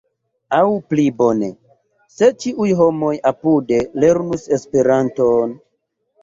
Aŭ 0.59 0.67
pli 0.93 1.03
bone: 1.17 1.49
se 2.13 2.29
ĉiuj 2.45 2.71
homoj 2.79 3.11
apude 3.33 3.79
lernus 4.05 4.49
Esperanton! 4.59 5.55